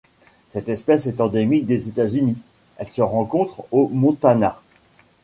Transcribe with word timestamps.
Cette 0.49 0.67
espèce 0.67 1.05
est 1.05 1.21
endémique 1.21 1.67
des 1.67 1.87
États-Unis, 1.87 2.37
elle 2.77 2.89
se 2.89 3.03
rencontre 3.03 3.65
au 3.71 3.87
Montana. 3.89 4.59